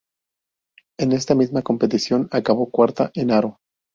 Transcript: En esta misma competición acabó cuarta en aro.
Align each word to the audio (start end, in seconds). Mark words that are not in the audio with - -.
En 0.97 1.11
esta 1.11 1.35
misma 1.35 1.61
competición 1.61 2.27
acabó 2.31 2.71
cuarta 2.71 3.11
en 3.13 3.29
aro. 3.29 3.59